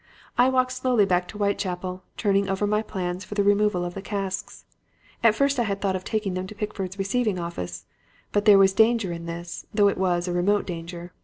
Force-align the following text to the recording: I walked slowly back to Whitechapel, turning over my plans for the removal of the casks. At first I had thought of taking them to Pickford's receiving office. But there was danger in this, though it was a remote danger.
I 0.35 0.49
walked 0.49 0.71
slowly 0.71 1.05
back 1.05 1.27
to 1.27 1.37
Whitechapel, 1.37 2.01
turning 2.17 2.49
over 2.49 2.65
my 2.65 2.81
plans 2.81 3.23
for 3.23 3.35
the 3.35 3.43
removal 3.43 3.85
of 3.85 3.93
the 3.93 4.01
casks. 4.01 4.65
At 5.21 5.35
first 5.35 5.59
I 5.59 5.63
had 5.65 5.79
thought 5.79 5.95
of 5.95 6.03
taking 6.03 6.33
them 6.33 6.47
to 6.47 6.55
Pickford's 6.55 6.97
receiving 6.97 7.37
office. 7.37 7.85
But 8.31 8.45
there 8.45 8.57
was 8.57 8.73
danger 8.73 9.11
in 9.11 9.27
this, 9.27 9.67
though 9.71 9.89
it 9.89 9.99
was 9.99 10.27
a 10.27 10.33
remote 10.33 10.65
danger. 10.65 11.13